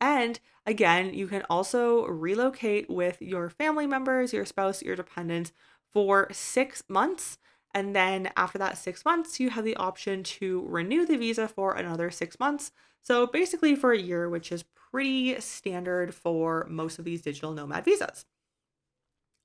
And 0.02 0.40
again, 0.66 1.14
you 1.14 1.28
can 1.28 1.44
also 1.50 2.08
relocate 2.08 2.90
with 2.90 3.22
your 3.22 3.50
family 3.50 3.86
members, 3.86 4.34
your 4.34 4.46
spouse, 4.46 4.82
your 4.82 4.96
dependents 4.96 5.52
for 5.92 6.28
six 6.32 6.84
months 6.90 7.38
and 7.74 7.96
then 7.96 8.32
after 8.38 8.58
that 8.60 8.78
six 8.78 9.06
months, 9.06 9.40
you 9.40 9.50
have 9.50 9.66
the 9.66 9.76
option 9.76 10.24
to 10.24 10.64
renew 10.68 11.06
the 11.06 11.18
visa 11.18 11.48
for 11.48 11.74
another 11.74 12.12
six 12.12 12.40
months. 12.40 12.72
So 13.02 13.28
basically 13.28 13.76
for 13.76 13.92
a 13.92 14.00
year, 14.00 14.30
which 14.30 14.52
is 14.52 14.64
pretty 14.92 15.40
standard 15.42 16.14
for 16.14 16.68
most 16.70 17.00
of 17.00 17.06
these 17.06 17.22
digital 17.22 17.54
nomad 17.54 17.84
visas. 17.84 18.26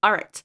All 0.02 0.12
right, 0.12 0.42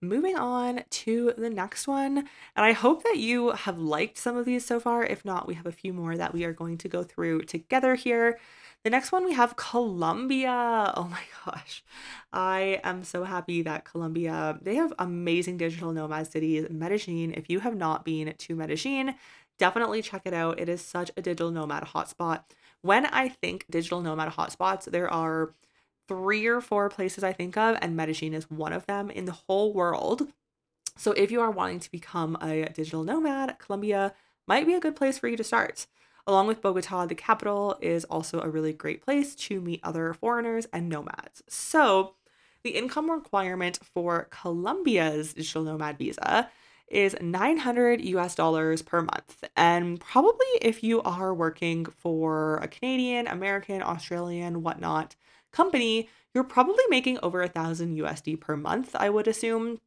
moving 0.00 0.36
on 0.36 0.84
to 0.90 1.32
the 1.36 1.50
next 1.50 1.88
one. 1.88 2.18
And 2.18 2.64
I 2.64 2.72
hope 2.72 3.02
that 3.04 3.16
you 3.16 3.50
have 3.50 3.78
liked 3.78 4.18
some 4.18 4.36
of 4.36 4.44
these 4.44 4.64
so 4.64 4.78
far. 4.78 5.04
If 5.04 5.24
not, 5.24 5.48
we 5.48 5.54
have 5.54 5.66
a 5.66 5.72
few 5.72 5.92
more 5.92 6.16
that 6.16 6.34
we 6.34 6.44
are 6.44 6.52
going 6.52 6.78
to 6.78 6.88
go 6.88 7.02
through 7.02 7.42
together 7.42 7.94
here. 7.94 8.38
The 8.84 8.90
next 8.90 9.12
one 9.12 9.24
we 9.24 9.32
have 9.34 9.54
Colombia. 9.56 10.92
Oh 10.96 11.04
my 11.04 11.22
gosh. 11.46 11.84
I 12.32 12.80
am 12.82 13.04
so 13.04 13.24
happy 13.24 13.62
that 13.62 13.84
Colombia, 13.84 14.58
they 14.60 14.74
have 14.74 14.92
amazing 14.98 15.56
digital 15.56 15.92
nomad 15.92 16.30
cities. 16.30 16.66
Medellin, 16.68 17.32
if 17.34 17.48
you 17.48 17.60
have 17.60 17.76
not 17.76 18.04
been 18.04 18.34
to 18.36 18.56
Medellin, 18.56 19.14
definitely 19.58 20.02
check 20.02 20.22
it 20.24 20.34
out. 20.34 20.58
It 20.58 20.68
is 20.68 20.82
such 20.82 21.12
a 21.16 21.22
digital 21.22 21.52
nomad 21.52 21.84
hotspot. 21.84 22.42
When 22.80 23.06
I 23.06 23.28
think 23.28 23.66
digital 23.70 24.00
nomad 24.00 24.32
hotspots, 24.32 24.86
there 24.86 25.08
are 25.08 25.52
three 26.08 26.46
or 26.46 26.60
four 26.60 26.88
places 26.88 27.22
I 27.22 27.32
think 27.32 27.56
of, 27.56 27.78
and 27.80 27.96
Medellin 27.96 28.34
is 28.34 28.50
one 28.50 28.72
of 28.72 28.86
them 28.86 29.10
in 29.10 29.26
the 29.26 29.32
whole 29.32 29.72
world. 29.72 30.32
So 30.96 31.12
if 31.12 31.30
you 31.30 31.40
are 31.40 31.50
wanting 31.50 31.80
to 31.80 31.90
become 31.90 32.36
a 32.42 32.64
digital 32.64 33.04
nomad, 33.04 33.58
Colombia 33.60 34.12
might 34.48 34.66
be 34.66 34.74
a 34.74 34.80
good 34.80 34.96
place 34.96 35.18
for 35.18 35.28
you 35.28 35.36
to 35.36 35.44
start. 35.44 35.86
Along 36.26 36.46
with 36.46 36.62
Bogota, 36.62 37.06
the 37.06 37.14
capital 37.14 37.76
is 37.80 38.04
also 38.04 38.40
a 38.40 38.48
really 38.48 38.72
great 38.72 39.02
place 39.02 39.34
to 39.34 39.60
meet 39.60 39.80
other 39.82 40.14
foreigners 40.14 40.66
and 40.72 40.88
nomads. 40.88 41.42
So, 41.48 42.14
the 42.62 42.70
income 42.70 43.10
requirement 43.10 43.80
for 43.82 44.28
Colombia's 44.30 45.34
digital 45.34 45.64
nomad 45.64 45.98
visa 45.98 46.48
is 46.86 47.16
900 47.20 48.00
US 48.02 48.34
dollars 48.36 48.82
per 48.82 49.00
month. 49.00 49.42
And 49.56 49.98
probably 49.98 50.46
if 50.60 50.84
you 50.84 51.02
are 51.02 51.34
working 51.34 51.86
for 51.86 52.58
a 52.58 52.68
Canadian, 52.68 53.26
American, 53.26 53.82
Australian, 53.82 54.62
whatnot 54.62 55.16
company, 55.52 56.08
you're 56.34 56.44
probably 56.44 56.84
making 56.88 57.18
over 57.22 57.42
a 57.42 57.48
thousand 57.48 57.98
USD 57.98 58.40
per 58.40 58.56
month, 58.56 58.94
I 58.94 59.10
would 59.10 59.26
assume, 59.26 59.80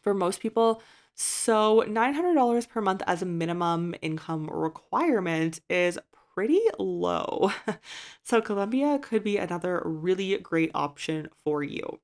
for 0.00 0.14
most 0.14 0.40
people. 0.40 0.82
So, 1.20 1.82
$900 1.84 2.68
per 2.68 2.80
month 2.80 3.02
as 3.08 3.22
a 3.22 3.26
minimum 3.26 3.92
income 4.02 4.46
requirement 4.46 5.60
is 5.68 5.98
pretty 6.32 6.60
low. 6.78 7.50
so, 8.22 8.40
Colombia 8.40 9.00
could 9.02 9.24
be 9.24 9.36
another 9.36 9.82
really 9.84 10.38
great 10.38 10.70
option 10.74 11.28
for 11.42 11.64
you. 11.64 11.98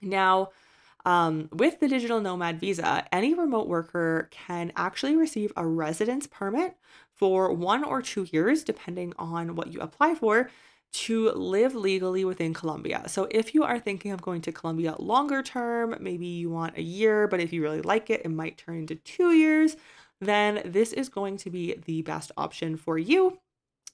Now, 0.00 0.52
um, 1.04 1.50
with 1.52 1.80
the 1.80 1.88
digital 1.88 2.22
nomad 2.22 2.58
visa, 2.58 3.04
any 3.12 3.34
remote 3.34 3.68
worker 3.68 4.28
can 4.30 4.72
actually 4.74 5.16
receive 5.16 5.52
a 5.54 5.66
residence 5.66 6.26
permit 6.26 6.78
for 7.12 7.52
one 7.52 7.84
or 7.84 8.00
two 8.00 8.26
years, 8.32 8.64
depending 8.64 9.12
on 9.18 9.54
what 9.54 9.70
you 9.70 9.80
apply 9.80 10.14
for, 10.14 10.48
to 10.92 11.30
live 11.30 11.74
legally 11.74 12.24
within 12.24 12.52
Colombia. 12.52 13.04
So 13.06 13.28
if 13.30 13.54
you 13.54 13.62
are 13.62 13.78
thinking 13.78 14.10
of 14.10 14.22
going 14.22 14.40
to 14.42 14.52
Colombia 14.52 14.96
longer 14.98 15.42
term, 15.42 15.96
maybe 16.00 16.26
you 16.26 16.50
want 16.50 16.76
a 16.76 16.82
year, 16.82 17.28
but 17.28 17.40
if 17.40 17.52
you 17.52 17.62
really 17.62 17.82
like 17.82 18.10
it, 18.10 18.22
it 18.24 18.30
might 18.30 18.58
turn 18.58 18.78
into 18.78 18.96
two 18.96 19.32
years, 19.32 19.76
then 20.20 20.62
this 20.64 20.92
is 20.92 21.08
going 21.08 21.36
to 21.38 21.50
be 21.50 21.76
the 21.86 22.02
best 22.02 22.32
option 22.36 22.76
for 22.76 22.98
you. 22.98 23.38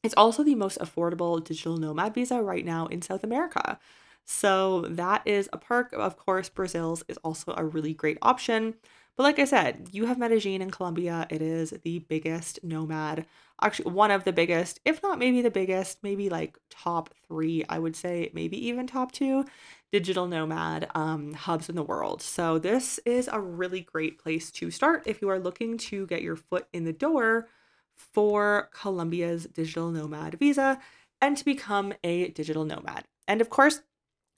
It's 0.02 0.14
also 0.16 0.42
the 0.42 0.54
most 0.54 0.78
affordable 0.78 1.42
digital 1.42 1.76
nomad 1.76 2.14
visa 2.14 2.42
right 2.42 2.64
now 2.64 2.86
in 2.86 3.02
South 3.02 3.24
America. 3.24 3.78
So 4.24 4.82
that 4.82 5.22
is 5.24 5.48
a 5.52 5.58
perk. 5.58 5.92
Of 5.92 6.16
course, 6.16 6.48
Brazil's 6.48 7.04
is 7.08 7.16
also 7.18 7.54
a 7.56 7.64
really 7.64 7.94
great 7.94 8.18
option. 8.22 8.74
But 9.16 9.22
like 9.22 9.38
I 9.38 9.44
said, 9.44 9.88
you 9.92 10.06
have 10.06 10.18
Medellin 10.18 10.60
in 10.62 10.70
Colombia. 10.70 11.26
It 11.30 11.40
is 11.40 11.72
the 11.84 12.00
biggest 12.00 12.62
nomad, 12.62 13.26
actually, 13.62 13.92
one 13.92 14.10
of 14.10 14.24
the 14.24 14.32
biggest, 14.32 14.80
if 14.84 15.02
not 15.02 15.18
maybe 15.18 15.42
the 15.42 15.50
biggest, 15.50 16.02
maybe 16.02 16.28
like 16.28 16.58
top 16.70 17.10
three, 17.26 17.64
I 17.68 17.78
would 17.78 17.96
say, 17.96 18.30
maybe 18.34 18.66
even 18.68 18.86
top 18.86 19.12
two 19.12 19.44
digital 19.92 20.26
nomad 20.26 20.88
um, 20.94 21.32
hubs 21.32 21.68
in 21.68 21.76
the 21.76 21.82
world. 21.82 22.20
So 22.22 22.58
this 22.58 22.98
is 23.06 23.28
a 23.32 23.40
really 23.40 23.80
great 23.80 24.18
place 24.18 24.50
to 24.52 24.70
start 24.70 25.04
if 25.06 25.22
you 25.22 25.28
are 25.30 25.38
looking 25.38 25.78
to 25.78 26.06
get 26.06 26.22
your 26.22 26.36
foot 26.36 26.66
in 26.72 26.84
the 26.84 26.92
door 26.92 27.48
for 27.96 28.68
Colombia's 28.72 29.46
digital 29.46 29.90
nomad 29.90 30.34
visa 30.34 30.78
and 31.20 31.36
to 31.36 31.44
become 31.44 31.94
a 32.04 32.28
digital 32.28 32.64
nomad. 32.64 33.04
And 33.26 33.40
of 33.40 33.48
course, 33.48 33.80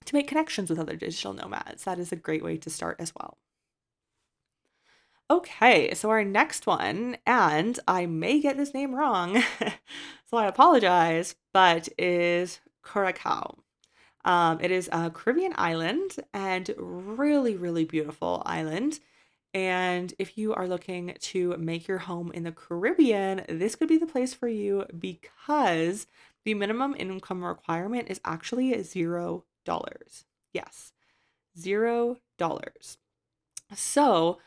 to 0.05 0.15
make 0.15 0.27
connections 0.27 0.69
with 0.69 0.79
other 0.79 0.95
digital 0.95 1.33
nomads. 1.33 1.83
That 1.83 1.99
is 1.99 2.11
a 2.11 2.15
great 2.15 2.43
way 2.43 2.57
to 2.57 2.69
start 2.69 2.95
as 2.99 3.13
well. 3.15 3.37
Okay, 5.31 5.93
so 5.93 6.09
our 6.09 6.23
next 6.23 6.65
one, 6.65 7.17
and 7.25 7.79
I 7.87 8.07
may 8.07 8.39
get 8.39 8.57
this 8.57 8.73
name 8.73 8.95
wrong, 8.95 9.43
so 10.25 10.37
I 10.37 10.47
apologize, 10.47 11.35
but 11.53 11.87
is 11.99 12.61
Curacao. 12.83 13.59
Um, 14.25 14.59
it 14.59 14.71
is 14.71 14.89
a 14.91 15.11
Caribbean 15.11 15.53
island 15.55 16.15
and 16.33 16.73
really, 16.77 17.55
really 17.55 17.85
beautiful 17.85 18.41
island. 18.45 18.99
And 19.53 20.13
if 20.17 20.35
you 20.37 20.53
are 20.55 20.67
looking 20.67 21.15
to 21.19 21.55
make 21.57 21.87
your 21.87 21.99
home 21.99 22.31
in 22.31 22.43
the 22.43 22.51
Caribbean, 22.51 23.45
this 23.47 23.75
could 23.75 23.87
be 23.87 23.97
the 23.97 24.07
place 24.07 24.33
for 24.33 24.47
you 24.47 24.85
because 24.97 26.07
the 26.43 26.55
minimum 26.55 26.95
income 26.97 27.43
requirement 27.43 28.09
is 28.09 28.19
actually 28.25 28.81
zero 28.81 29.43
dollars. 29.63 30.25
Yes, 30.53 30.91
zero 31.57 32.17
dollars. 32.37 32.97
So 33.75 34.39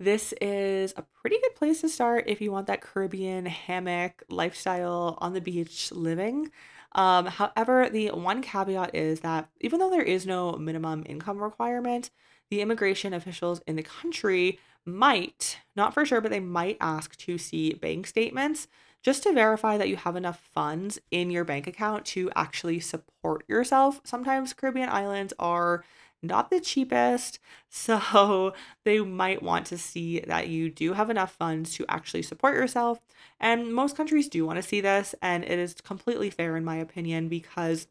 this 0.00 0.32
is 0.40 0.94
a 0.96 1.04
pretty 1.20 1.36
good 1.42 1.54
place 1.54 1.82
to 1.82 1.88
start 1.88 2.24
if 2.26 2.40
you 2.40 2.50
want 2.50 2.66
that 2.68 2.80
Caribbean 2.80 3.44
hammock 3.44 4.22
lifestyle 4.30 5.18
on 5.20 5.34
the 5.34 5.42
beach 5.42 5.92
living. 5.92 6.50
Um, 6.92 7.26
however, 7.26 7.90
the 7.90 8.08
one 8.08 8.40
caveat 8.40 8.94
is 8.94 9.20
that 9.20 9.50
even 9.60 9.78
though 9.78 9.90
there 9.90 10.02
is 10.02 10.26
no 10.26 10.52
minimum 10.52 11.04
income 11.06 11.38
requirement, 11.38 12.10
the 12.50 12.62
immigration 12.62 13.12
officials 13.12 13.60
in 13.66 13.76
the 13.76 13.82
country 13.82 14.58
might, 14.86 15.58
not 15.76 15.92
for 15.92 16.06
sure, 16.06 16.22
but 16.22 16.30
they 16.30 16.40
might 16.40 16.78
ask 16.80 17.14
to 17.18 17.36
see 17.36 17.74
bank 17.74 18.06
statements 18.06 18.68
just 19.02 19.22
to 19.22 19.32
verify 19.32 19.78
that 19.78 19.88
you 19.88 19.96
have 19.96 20.16
enough 20.16 20.40
funds 20.54 20.98
in 21.10 21.30
your 21.30 21.44
bank 21.44 21.66
account 21.66 22.04
to 22.04 22.30
actually 22.36 22.80
support 22.80 23.44
yourself. 23.48 24.00
Sometimes 24.04 24.52
Caribbean 24.52 24.88
islands 24.88 25.32
are 25.38 25.84
not 26.22 26.50
the 26.50 26.60
cheapest. 26.60 27.38
So 27.72 28.52
they 28.84 28.98
might 28.98 29.44
want 29.44 29.64
to 29.66 29.78
see 29.78 30.18
that 30.18 30.48
you 30.48 30.70
do 30.70 30.94
have 30.94 31.08
enough 31.08 31.36
funds 31.36 31.72
to 31.74 31.84
actually 31.88 32.22
support 32.22 32.56
yourself. 32.56 32.98
And 33.38 33.72
most 33.72 33.96
countries 33.96 34.28
do 34.28 34.44
want 34.44 34.56
to 34.56 34.62
see 34.62 34.80
this. 34.80 35.14
And 35.22 35.44
it 35.44 35.56
is 35.56 35.74
completely 35.74 36.30
fair, 36.30 36.56
in 36.56 36.64
my 36.64 36.74
opinion, 36.74 37.28
because 37.28 37.86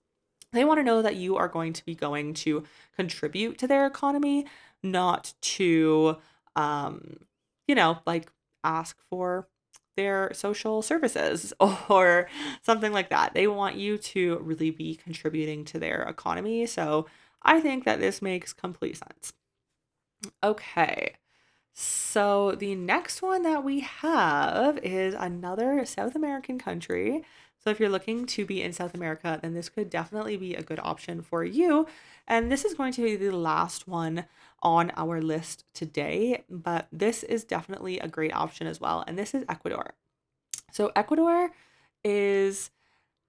they 0.51 0.66
want 0.66 0.80
to 0.80 0.84
know 0.84 1.01
that 1.01 1.16
you 1.16 1.38
are 1.38 1.48
going 1.48 1.72
to 1.72 1.86
be 1.86 1.96
going 1.96 2.34
to 2.34 2.66
contribute 2.94 3.58
to 3.60 3.68
their 3.68 3.86
economy, 3.86 4.48
not 4.84 5.34
to, 5.42 6.18
um, 6.58 7.22
you 7.70 7.75
know, 7.75 8.00
like 8.06 8.30
ask 8.66 8.98
for 9.10 9.48
their 10.00 10.32
social 10.34 10.82
services 10.82 11.53
or 11.89 12.29
something 12.62 12.94
like 12.94 13.10
that. 13.10 13.34
They 13.34 13.48
want 13.48 13.75
you 13.75 13.98
to 13.98 14.39
really 14.39 14.72
be 14.72 14.96
contributing 14.96 15.65
to 15.65 15.79
their 15.79 16.03
economy. 16.03 16.65
So 16.65 17.06
I 17.44 17.60
think 17.60 17.84
that 17.84 18.00
this 18.00 18.22
makes 18.22 18.53
complete 18.53 18.98
sense. 18.98 19.34
Okay. 20.41 21.15
So 21.74 22.53
the 22.53 22.75
next 22.75 23.22
one 23.22 23.44
that 23.44 23.63
we 23.63 23.82
have 23.82 24.77
is 24.79 25.13
another 25.13 25.86
South 25.86 26.15
American 26.15 26.58
country. 26.58 27.24
So 27.62 27.70
if 27.70 27.80
you're 27.80 27.89
looking 27.89 28.25
to 28.28 28.46
be 28.46 28.62
in 28.62 28.72
South 28.74 28.94
America, 28.94 29.38
then 29.42 29.54
this 29.54 29.70
could 29.70 29.89
definitely 29.89 30.38
be 30.38 30.56
a 30.56 30.63
good 30.63 30.80
option 30.82 31.22
for 31.22 31.44
you. 31.44 31.88
And 32.28 32.51
this 32.51 32.63
is 32.63 32.74
going 32.74 32.94
to 32.94 33.04
be 33.04 33.16
the 33.16 33.36
last 33.36 33.88
one 33.88 34.25
on 34.62 34.92
our 34.96 35.22
list 35.22 35.66
today, 35.74 36.44
but 36.50 36.88
this 36.92 37.24
is 37.24 37.44
definitely 37.44 38.00
a 38.00 38.08
great 38.08 38.34
option 38.34 38.68
as 38.68 38.80
well. 38.80 39.04
And 39.08 39.18
this 39.18 39.34
is 39.34 39.44
Ecuador. 39.50 39.94
So 40.72 40.92
Ecuador 40.96 41.51
is 42.04 42.72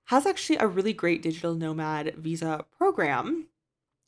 has 0.06 0.26
actually 0.26 0.58
a 0.58 0.66
really 0.66 0.92
great 0.92 1.22
digital 1.22 1.54
nomad 1.54 2.14
visa 2.16 2.64
program 2.76 3.46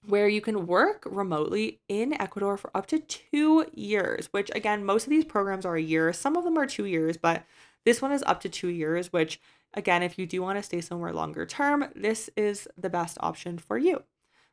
where 0.04 0.28
you 0.28 0.40
can 0.40 0.66
work 0.66 1.06
remotely 1.08 1.80
in 1.88 2.12
Ecuador 2.20 2.56
for 2.56 2.76
up 2.76 2.86
to 2.86 2.98
two 2.98 3.66
years, 3.72 4.28
which 4.32 4.50
again, 4.54 4.84
most 4.84 5.04
of 5.04 5.10
these 5.10 5.24
programs 5.24 5.64
are 5.64 5.76
a 5.76 5.82
year. 5.82 6.12
Some 6.12 6.36
of 6.36 6.42
them 6.42 6.58
are 6.58 6.66
two 6.66 6.86
years, 6.86 7.16
but 7.16 7.44
this 7.84 8.02
one 8.02 8.12
is 8.12 8.22
up 8.24 8.40
to 8.42 8.48
two 8.48 8.68
years, 8.68 9.12
which 9.12 9.40
again, 9.74 10.02
if 10.02 10.18
you 10.18 10.26
do 10.26 10.42
want 10.42 10.58
to 10.58 10.62
stay 10.62 10.80
somewhere 10.80 11.12
longer 11.12 11.46
term, 11.46 11.84
this 11.94 12.28
is 12.36 12.66
the 12.76 12.90
best 12.90 13.16
option 13.20 13.58
for 13.58 13.78
you. 13.78 14.02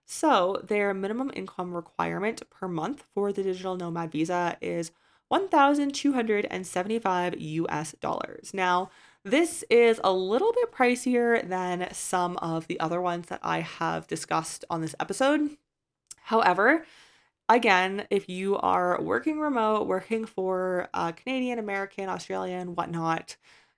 So, 0.05 0.61
their 0.63 0.93
minimum 0.93 1.31
income 1.35 1.73
requirement 1.73 2.41
per 2.49 2.67
month 2.67 3.05
for 3.13 3.31
the 3.31 3.43
digital 3.43 3.77
nomad 3.77 4.11
visa 4.11 4.57
is 4.59 4.91
1,275 5.27 7.39
US 7.39 7.95
dollars. 8.01 8.51
Now, 8.51 8.89
this 9.23 9.63
is 9.69 10.01
a 10.03 10.11
little 10.11 10.51
bit 10.53 10.71
pricier 10.71 11.47
than 11.47 11.93
some 11.93 12.37
of 12.37 12.65
the 12.67 12.79
other 12.79 12.99
ones 13.01 13.27
that 13.27 13.41
I 13.43 13.59
have 13.59 14.07
discussed 14.07 14.65
on 14.69 14.81
this 14.81 14.95
episode. 14.99 15.57
However, 16.23 16.85
again, 17.49 18.05
if 18.09 18.29
you 18.29 18.57
are 18.57 19.01
working 19.01 19.39
remote, 19.39 19.87
working 19.87 20.25
for 20.25 20.87
a 20.93 21.11
Canadian, 21.11 21.59
American, 21.59 22.07
Australian, 22.07 22.75
whatnot 22.75 23.35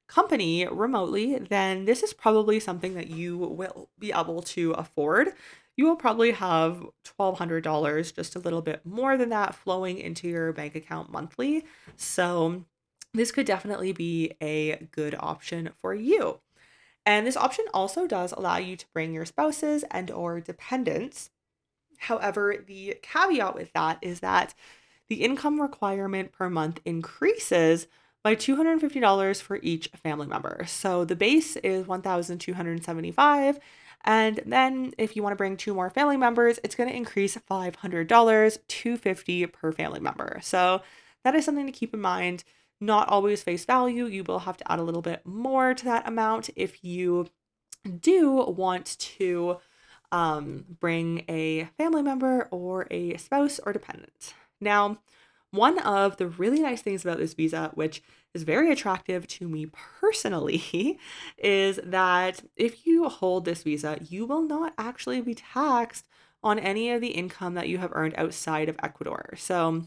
company 0.07 0.67
remotely, 0.67 1.39
then 1.39 1.85
this 1.85 2.03
is 2.03 2.13
probably 2.13 2.59
something 2.59 2.95
that 2.95 3.09
you 3.09 3.37
will 3.37 3.89
be 3.97 4.11
able 4.11 4.41
to 4.41 4.71
afford. 4.71 5.29
You 5.77 5.85
will 5.85 5.95
probably 5.95 6.31
have 6.31 6.85
$1,200, 7.17 8.13
just 8.13 8.35
a 8.35 8.39
little 8.39 8.61
bit 8.61 8.85
more 8.85 9.17
than 9.17 9.29
that, 9.29 9.55
flowing 9.55 9.97
into 9.97 10.27
your 10.27 10.51
bank 10.51 10.75
account 10.75 11.09
monthly. 11.09 11.63
So, 11.95 12.65
this 13.13 13.31
could 13.31 13.45
definitely 13.45 13.93
be 13.93 14.33
a 14.41 14.87
good 14.91 15.15
option 15.17 15.71
for 15.81 15.93
you. 15.93 16.39
And 17.05 17.25
this 17.25 17.37
option 17.37 17.65
also 17.73 18.05
does 18.05 18.31
allow 18.31 18.57
you 18.57 18.75
to 18.75 18.85
bring 18.93 19.13
your 19.13 19.25
spouses 19.25 19.83
and 19.91 20.11
or 20.11 20.39
dependents. 20.39 21.29
However, 22.01 22.55
the 22.65 22.97
caveat 23.01 23.53
with 23.55 23.71
that 23.73 23.99
is 24.01 24.21
that 24.21 24.53
the 25.07 25.23
income 25.23 25.61
requirement 25.61 26.31
per 26.31 26.49
month 26.49 26.79
increases 26.83 27.87
by 28.23 28.35
$250 28.35 29.41
for 29.41 29.59
each 29.61 29.87
family 30.03 30.27
member. 30.27 30.63
So 30.67 31.05
the 31.05 31.15
base 31.15 31.57
is 31.57 31.87
1275 31.87 33.59
and 34.03 34.41
then 34.45 34.93
if 34.97 35.15
you 35.15 35.21
want 35.21 35.33
to 35.33 35.37
bring 35.37 35.57
two 35.57 35.73
more 35.73 35.89
family 35.89 36.17
members, 36.17 36.59
it's 36.63 36.73
going 36.75 36.89
to 36.89 36.95
increase 36.95 37.37
$500, 37.37 38.57
250 38.67 39.45
per 39.47 39.71
family 39.71 39.99
member. 39.99 40.39
So 40.41 40.81
that 41.23 41.35
is 41.35 41.45
something 41.45 41.67
to 41.67 41.71
keep 41.71 41.93
in 41.93 42.01
mind. 42.01 42.43
Not 42.79 43.09
always 43.09 43.43
face 43.43 43.63
value. 43.63 44.05
You 44.07 44.23
will 44.23 44.39
have 44.39 44.57
to 44.57 44.71
add 44.71 44.79
a 44.79 44.83
little 44.83 45.03
bit 45.03 45.23
more 45.23 45.75
to 45.75 45.85
that 45.85 46.07
amount 46.07 46.49
if 46.55 46.83
you 46.83 47.27
do 47.99 48.31
want 48.31 48.97
to 48.99 49.57
um, 50.11 50.65
bring 50.79 51.23
a 51.29 51.65
family 51.77 52.01
member 52.01 52.47
or 52.51 52.87
a 52.91 53.17
spouse 53.17 53.59
or 53.65 53.73
dependent. 53.73 54.33
Now, 54.59 54.99
one 55.51 55.79
of 55.79 56.17
the 56.17 56.27
really 56.27 56.61
nice 56.61 56.81
things 56.81 57.03
about 57.03 57.17
this 57.17 57.33
visa, 57.33 57.71
which 57.73 58.01
is 58.33 58.43
very 58.43 58.71
attractive 58.71 59.27
to 59.27 59.47
me 59.47 59.67
personally, 59.99 60.97
is 61.37 61.79
that 61.83 62.41
if 62.55 62.85
you 62.85 63.09
hold 63.09 63.45
this 63.45 63.63
visa, 63.63 63.99
you 64.01 64.25
will 64.25 64.41
not 64.41 64.73
actually 64.77 65.21
be 65.21 65.35
taxed 65.35 66.07
on 66.43 66.57
any 66.57 66.89
of 66.91 67.01
the 67.01 67.09
income 67.09 67.53
that 67.53 67.67
you 67.67 67.77
have 67.77 67.91
earned 67.93 68.15
outside 68.17 68.69
of 68.69 68.77
Ecuador. 68.81 69.33
So, 69.37 69.83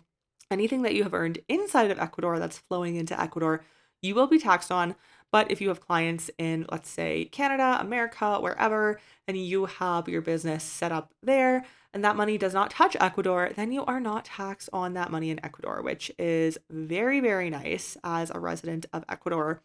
anything 0.50 0.82
that 0.82 0.94
you 0.94 1.02
have 1.02 1.14
earned 1.14 1.38
inside 1.48 1.90
of 1.90 1.98
Ecuador 1.98 2.38
that's 2.38 2.58
flowing 2.58 2.96
into 2.96 3.18
Ecuador, 3.20 3.64
you 4.04 4.14
will 4.14 4.26
be 4.26 4.38
taxed 4.38 4.70
on. 4.70 4.94
But 5.32 5.50
if 5.50 5.60
you 5.60 5.68
have 5.68 5.80
clients 5.80 6.30
in, 6.38 6.66
let's 6.70 6.88
say, 6.88 7.24
Canada, 7.24 7.78
America, 7.80 8.38
wherever, 8.38 9.00
and 9.26 9.36
you 9.36 9.66
have 9.66 10.08
your 10.08 10.20
business 10.20 10.62
set 10.62 10.92
up 10.92 11.12
there, 11.22 11.64
and 11.92 12.04
that 12.04 12.14
money 12.14 12.38
does 12.38 12.54
not 12.54 12.70
touch 12.70 12.96
Ecuador, 13.00 13.50
then 13.56 13.72
you 13.72 13.84
are 13.84 13.98
not 13.98 14.26
taxed 14.26 14.68
on 14.72 14.94
that 14.94 15.10
money 15.10 15.30
in 15.30 15.44
Ecuador, 15.44 15.82
which 15.82 16.12
is 16.18 16.58
very, 16.70 17.18
very 17.18 17.50
nice 17.50 17.96
as 18.04 18.30
a 18.30 18.38
resident 18.38 18.86
of 18.92 19.04
Ecuador 19.08 19.60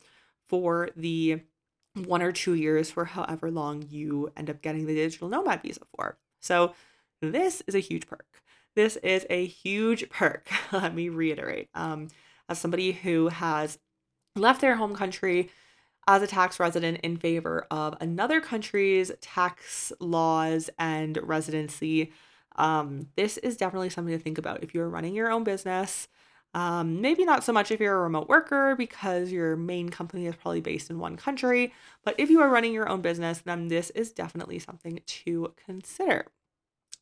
for 0.48 0.90
the 0.96 1.42
one 2.06 2.22
or 2.22 2.32
two 2.32 2.54
years 2.54 2.90
for 2.90 3.06
however 3.06 3.52
long 3.52 3.84
you 3.90 4.32
end 4.38 4.50
up 4.50 4.62
getting 4.62 4.86
the 4.86 4.96
digital 4.96 5.30
nomad 5.30 5.62
visa 5.62 5.82
for. 5.96 6.18
So, 6.40 6.74
this 7.22 7.62
is 7.68 7.76
a 7.76 7.80
huge 7.80 8.08
perk. 8.08 8.26
This 8.76 8.96
is 8.98 9.26
a 9.30 9.46
huge 9.46 10.10
perk. 10.10 10.48
Let 10.72 10.96
me 10.96 11.10
reiterate. 11.10 11.70
Um, 11.76 12.08
as 12.48 12.60
somebody 12.60 12.94
who 12.94 13.28
has 13.28 13.78
left 14.40 14.62
their 14.62 14.76
home 14.76 14.96
country 14.96 15.50
as 16.08 16.22
a 16.24 16.28
tax 16.28 16.60
resident 16.60 17.00
in 17.04 17.18
favor 17.18 17.68
of 17.70 17.96
another 18.02 18.42
country's 18.42 19.12
tax 19.22 19.92
laws 20.00 20.70
and 20.80 21.20
residency. 21.22 22.12
Um, 22.56 23.08
this 23.16 23.38
is 23.38 23.58
definitely 23.58 23.90
something 23.90 24.18
to 24.18 24.24
think 24.24 24.38
about 24.38 24.64
if 24.64 24.74
you're 24.74 24.90
running 24.90 25.14
your 25.14 25.32
own 25.32 25.44
business. 25.44 26.08
Um, 26.56 27.00
maybe 27.00 27.26
not 27.26 27.44
so 27.44 27.54
much 27.54 27.70
if 27.70 27.80
you're 27.80 27.96
a 27.96 28.02
remote 28.02 28.28
worker 28.28 28.76
because 28.76 29.32
your 29.32 29.56
main 29.56 29.90
company 29.90 30.26
is 30.26 30.36
probably 30.36 30.62
based 30.62 30.90
in 30.90 30.98
one 30.98 31.16
country, 31.16 31.74
but 32.04 32.16
if 32.18 32.32
you 32.32 32.42
are 32.42 32.50
running 32.50 32.74
your 32.74 32.90
own 32.90 33.02
business, 33.02 33.40
then 33.46 33.68
this 33.68 33.92
is 33.92 34.12
definitely 34.12 34.58
something 34.58 35.00
to 35.06 35.54
consider. 35.64 36.26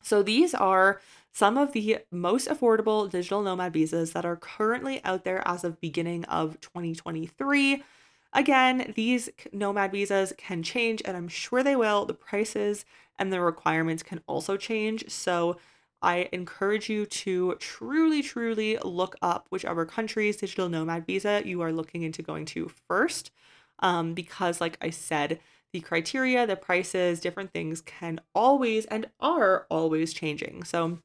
So, 0.02 0.22
these 0.22 0.54
are 0.54 1.00
some 1.38 1.56
of 1.56 1.70
the 1.70 1.98
most 2.10 2.48
affordable 2.48 3.08
digital 3.08 3.42
nomad 3.42 3.72
visas 3.72 4.10
that 4.10 4.24
are 4.24 4.34
currently 4.34 5.00
out 5.04 5.22
there 5.22 5.40
as 5.46 5.62
of 5.62 5.80
beginning 5.80 6.24
of 6.24 6.60
2023. 6.60 7.84
Again, 8.32 8.92
these 8.96 9.30
nomad 9.52 9.92
visas 9.92 10.32
can 10.36 10.64
change, 10.64 11.00
and 11.04 11.16
I'm 11.16 11.28
sure 11.28 11.62
they 11.62 11.76
will. 11.76 12.04
The 12.06 12.12
prices 12.12 12.84
and 13.20 13.32
the 13.32 13.40
requirements 13.40 14.02
can 14.02 14.20
also 14.26 14.56
change. 14.56 15.08
So 15.10 15.58
I 16.02 16.28
encourage 16.32 16.90
you 16.90 17.06
to 17.06 17.54
truly, 17.60 18.20
truly 18.20 18.76
look 18.78 19.14
up 19.22 19.46
whichever 19.50 19.86
country's 19.86 20.38
digital 20.38 20.68
nomad 20.68 21.06
visa 21.06 21.42
you 21.44 21.60
are 21.60 21.70
looking 21.70 22.02
into 22.02 22.20
going 22.20 22.46
to 22.46 22.68
first. 22.88 23.30
Um, 23.78 24.12
because, 24.12 24.60
like 24.60 24.76
I 24.82 24.90
said, 24.90 25.38
the 25.72 25.78
criteria, 25.78 26.48
the 26.48 26.56
prices, 26.56 27.20
different 27.20 27.52
things 27.52 27.80
can 27.80 28.20
always 28.34 28.86
and 28.86 29.08
are 29.20 29.66
always 29.70 30.12
changing. 30.12 30.64
So 30.64 30.98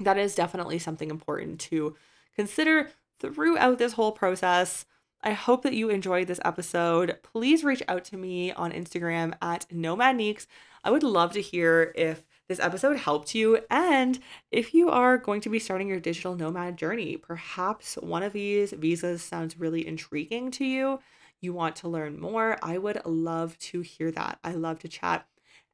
that 0.00 0.18
is 0.18 0.34
definitely 0.34 0.78
something 0.78 1.10
important 1.10 1.60
to 1.60 1.96
consider 2.34 2.90
throughout 3.20 3.78
this 3.78 3.92
whole 3.92 4.12
process. 4.12 4.86
I 5.22 5.32
hope 5.32 5.62
that 5.62 5.74
you 5.74 5.90
enjoyed 5.90 6.26
this 6.26 6.40
episode. 6.44 7.18
Please 7.22 7.62
reach 7.62 7.82
out 7.88 8.04
to 8.06 8.16
me 8.16 8.52
on 8.52 8.72
Instagram 8.72 9.34
at 9.42 9.66
nomadneeks. 9.68 10.46
I 10.82 10.90
would 10.90 11.02
love 11.02 11.32
to 11.32 11.42
hear 11.42 11.92
if 11.94 12.24
this 12.48 12.58
episode 12.58 12.96
helped 12.96 13.34
you 13.34 13.60
and 13.70 14.18
if 14.50 14.72
you 14.72 14.88
are 14.88 15.18
going 15.18 15.42
to 15.42 15.50
be 15.50 15.58
starting 15.58 15.88
your 15.88 16.00
digital 16.00 16.34
nomad 16.34 16.78
journey. 16.78 17.18
Perhaps 17.18 17.96
one 17.96 18.22
of 18.22 18.32
these 18.32 18.72
visas 18.72 19.22
sounds 19.22 19.60
really 19.60 19.86
intriguing 19.86 20.50
to 20.52 20.64
you. 20.64 21.00
You 21.40 21.52
want 21.52 21.76
to 21.76 21.88
learn 21.88 22.18
more. 22.18 22.58
I 22.62 22.78
would 22.78 23.02
love 23.04 23.58
to 23.58 23.82
hear 23.82 24.10
that. 24.12 24.38
I 24.42 24.52
love 24.52 24.78
to 24.80 24.88
chat 24.88 25.26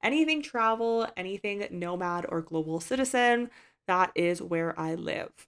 anything 0.03 0.43
travel, 0.43 1.09
anything 1.17 1.67
nomad 1.71 2.27
or 2.29 2.43
global 2.43 2.81
citizen. 2.81 3.51
That 3.87 4.11
is 4.15 4.43
where 4.43 4.79
I 4.79 4.95
live. 4.95 5.47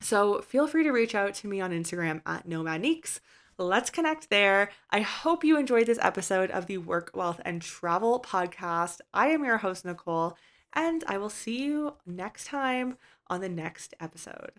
So 0.00 0.40
feel 0.40 0.66
free 0.66 0.84
to 0.84 0.90
reach 0.90 1.14
out 1.14 1.34
to 1.34 1.46
me 1.46 1.60
on 1.60 1.72
Instagram 1.72 2.22
at 2.26 2.48
nomadneeks. 2.48 3.20
Let's 3.58 3.90
connect 3.90 4.30
there. 4.30 4.70
I 4.90 5.02
hope 5.02 5.44
you 5.44 5.58
enjoyed 5.58 5.86
this 5.86 5.98
episode 6.00 6.50
of 6.50 6.66
the 6.66 6.78
Work, 6.78 7.10
Wealth, 7.14 7.40
and 7.44 7.60
Travel 7.60 8.20
podcast. 8.20 9.00
I 9.12 9.28
am 9.28 9.44
your 9.44 9.58
host, 9.58 9.84
Nicole, 9.84 10.38
and 10.72 11.04
I 11.06 11.18
will 11.18 11.28
see 11.28 11.62
you 11.64 11.96
next 12.06 12.46
time 12.46 12.96
on 13.28 13.42
the 13.42 13.50
next 13.50 13.94
episode. 14.00 14.52